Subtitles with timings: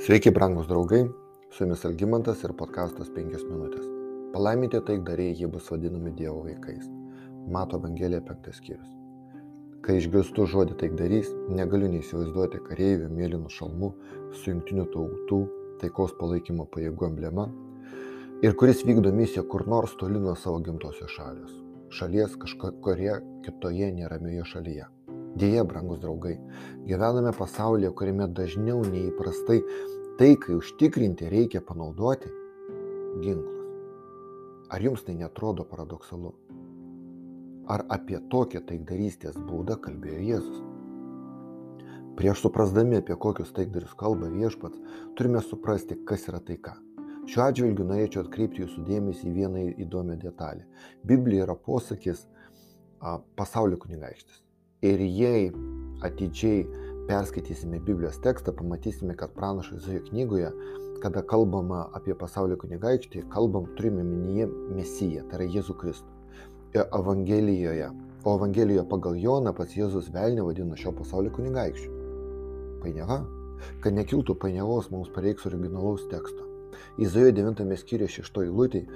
[0.00, 1.02] Sveiki, brangus draugai,
[1.52, 3.82] su jumis Algymantas ir podkastas 5 minutės.
[4.32, 6.86] Palaiminti taikdariai jie bus vadinami Dievo vaikais.
[7.52, 8.94] Mato Evangelija 5 skyrius.
[9.84, 13.90] Kai išgirstu žodį taikdarys, negaliu neįsivaizduoti kareivių mėlynų šalmų
[14.38, 15.42] su jungtinių tautų
[15.84, 17.50] taikos palaikymo pajėgų emblema
[18.40, 21.52] ir kuris vykdo misiją kur nors toli nuo savo gimtosios šalies.
[21.92, 24.88] Šalies kažkurioje kitoje neramioje šalyje.
[25.38, 26.34] Dėja, brangus draugai,
[26.88, 29.60] gyvename pasaulyje, kuriame dažniau neįprastai
[30.18, 32.32] taikai užtikrinti reikia panaudoti
[33.22, 33.60] ginklus.
[34.70, 36.34] Ar jums tai netrodo paradoksalu?
[37.70, 40.60] Ar apie tokią taikdarystės būdą kalbėjo Jėzus?
[42.18, 44.82] Prieš suprasdami, apie kokius taikdarius kalba viešpats,
[45.16, 46.74] turime suprasti, kas yra taika.
[47.30, 50.66] Šiuo atžvilgiu norėčiau atkreipti jūsų dėmesį į vieną įdomią detalę.
[51.06, 52.26] Biblija yra posakis
[53.00, 54.42] a, pasaulio kunigaikštis.
[54.80, 55.52] Ir jei
[56.00, 56.64] atidžiai
[57.08, 60.52] perskaitysime Biblijos tekstą, pamatysime, kad pranašo Izaijo knygoje,
[61.02, 66.14] kada kalbama apie pasaulio kunigaikštį, kalbam, turime minyje Mesiją, tai yra Jėzų Kristų.
[66.72, 67.90] Ir Evangelijoje,
[68.24, 71.92] o Evangelijoje pagal Joną pats Jėzus velnį vadino šio pasaulio kunigaikščiu.
[72.80, 73.20] Painiava?
[73.84, 76.48] Kad nekiltų painiavos, mums pareiks originalaus teksto.
[76.96, 78.86] Izaijo 9 skyriuje 6 eilutė,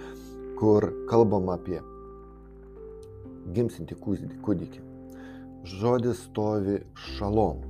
[0.57, 1.85] kur kalbama apie
[3.53, 4.94] gimsinti kūdikį
[5.65, 7.63] žodis stovi šalom.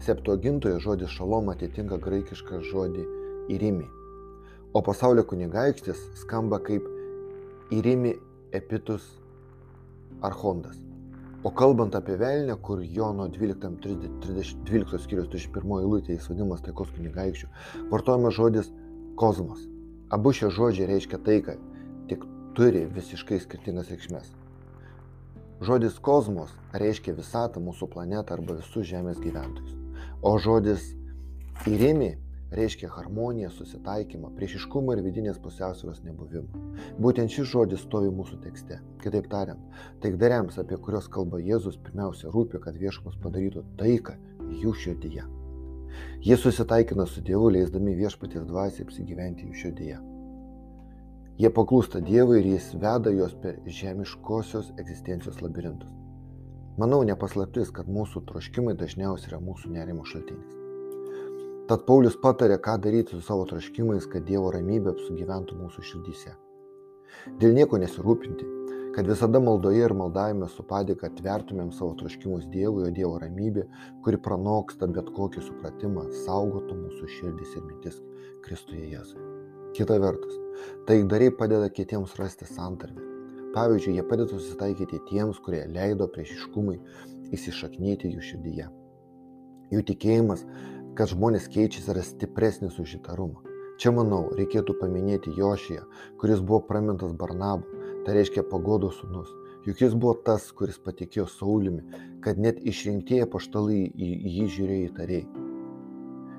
[0.00, 3.04] Septuagintoje žodis šalom atitinka graikišką žodį
[3.56, 3.86] įrimi.
[4.76, 6.86] O pasaulio kunigaikštis skamba kaip
[7.74, 8.14] įrimi
[8.54, 9.08] epitus
[10.22, 10.78] archondas.
[11.42, 16.94] O kalbant apie velnę, kur Jono 12, 30, 12 skyrius 31 eilutė jis vadinamas taikos
[16.94, 17.50] kunigaikščių,
[17.90, 18.72] vartojamas žodis
[19.18, 19.66] kosmos.
[20.14, 21.58] Abu šie žodžiai reiškia taiką,
[22.10, 24.34] tik turi visiškai skirtingas reikšmės.
[25.64, 29.72] Žodis kosmos reiškia visatą, mūsų planetą arba visus Žemės gyventojus.
[30.20, 30.90] O žodis
[31.64, 32.10] įrimi
[32.52, 36.60] reiškia harmoniją, susitaikymą, priešiškumą ir vidinės pusiausvėros nebuvimą.
[37.00, 38.82] Būtent šis žodis stovi mūsų tekste.
[39.00, 39.62] Kitaip tariant,
[40.04, 44.18] taikdariams, apie kuriuos kalba Jėzus, pirmiausia rūpi, kad viešpas padarytų taiką
[44.60, 45.24] jų širdyje.
[46.20, 49.98] Jie susitaikina su Dievu, leisdami viešpaties dvasiai apsigyventi jų širdyje.
[51.36, 55.90] Jie paklūsta Dievui ir jis veda juos per žemiškosios egzistencijos labirintus.
[56.80, 60.56] Manau, nepaslaptis, kad mūsų troškimai dažniausiai yra mūsų nerimo šaltinis.
[61.68, 66.32] Tad Paulius patarė, ką daryti su savo troškimais, kad Dievo ramybė apsugyventų mūsų širdyse.
[67.42, 68.48] Dėl nieko nesirūpinti,
[68.96, 73.68] kad visada maldoje ir maldavime su padėka atvertumėm savo troškimus Dievui, o Dievo ramybė,
[74.06, 78.00] kuri pranoksta bet kokį supratimą, saugotų mūsų širdis ir mintis
[78.46, 79.35] Kristuje Jėzuje.
[79.74, 80.36] Kita vertus,
[80.86, 83.02] taikdariai padeda kitiems rasti santarvę.
[83.56, 86.76] Pavyzdžiui, jie padeda susitaikyti tiems, kurie leido priešiškumui
[87.34, 88.66] įsišaknyti jų širdyje.
[89.72, 90.44] Jų tikėjimas,
[90.98, 93.42] kad žmonės keičiasi, yra stipresnis už įtarumą.
[93.80, 95.82] Čia, manau, reikėtų paminėti Jošiją,
[96.20, 97.66] kuris buvo pramintas Barnabu,
[98.06, 99.32] tai reiškia pagodo sūnus.
[99.66, 101.82] Juk jis buvo tas, kuris patikėjo Saulimi,
[102.24, 105.45] kad net išrinktieji paštalai į jį žiūrėjo įtariai.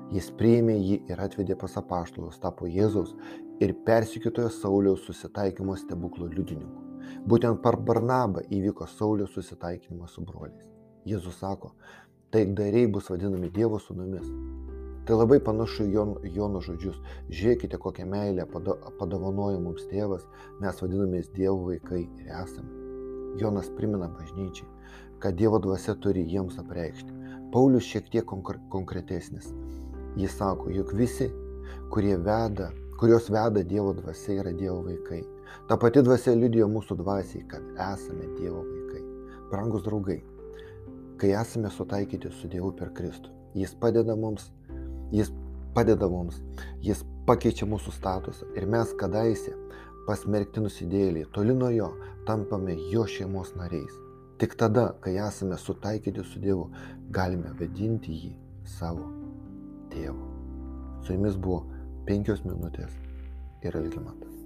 [0.08, 3.10] Jis priėmė jį ir atvedė pas apaštalus, tapo Jėzaus
[3.60, 6.84] ir persikitojo Sauliaus susitaikymo stebuklo liudininku.
[7.28, 10.64] Būtent per Barnabą įvyko Sauliaus susitaikinimas su broliais.
[11.08, 11.74] Jėzus sako,
[12.32, 14.32] taikdariai bus vadinami Dievo sūnumis.
[15.08, 16.98] Tai labai panašu į Jon, Jono žodžius.
[17.28, 20.24] Žiūrėkite, kokią meilę padovanojo mums tėvas,
[20.60, 22.68] mes vadinamės Dievo vaikai ir esame.
[23.40, 24.68] Jonas primena bažnyčiai,
[25.20, 27.12] kad Dievo dvasia turi jiems apreikšti.
[27.52, 28.28] Paulius šiek tiek
[28.72, 29.52] konkretesnis.
[30.16, 31.28] Jis sako, juk visi,
[31.94, 35.22] veda, kurios veda Dievo dvasia, yra Dievo vaikai.
[35.68, 39.02] Ta pati dvasia liudijo mūsų dvasiai, kad esame Dievo vaikai.
[39.50, 40.22] Brangus draugai,
[41.18, 44.50] kai esame sutaikyti su Dievu per Kristų, Jis padeda mums,
[45.12, 45.30] Jis
[45.74, 46.42] padeda mums,
[46.84, 49.54] Jis pakeičia mūsų statusą ir mes kadaise
[50.08, 51.92] pasmerkti nusidėliai, toli nuo jo
[52.26, 53.94] tampame jo šeimos nariais.
[54.38, 56.68] Tik tada, kai esame sutaikyti su Dievu,
[57.10, 58.34] galime vadinti jį
[58.78, 59.08] savo
[59.92, 60.32] tėvu.
[61.04, 61.62] Su jumis buvo
[62.08, 62.94] penkios minutės
[63.64, 64.37] ir Algimantas.